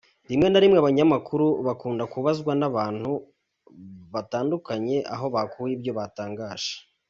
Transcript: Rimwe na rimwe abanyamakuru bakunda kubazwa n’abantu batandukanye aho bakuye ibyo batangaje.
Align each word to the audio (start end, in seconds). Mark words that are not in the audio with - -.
Rimwe 0.29 0.47
na 0.49 0.61
rimwe 0.63 0.77
abanyamakuru 0.79 1.45
bakunda 1.65 2.03
kubazwa 2.13 2.51
n’abantu 2.59 3.11
batandukanye 4.13 4.97
aho 5.13 5.25
bakuye 5.35 5.71
ibyo 5.77 5.91
batangaje. 5.99 6.73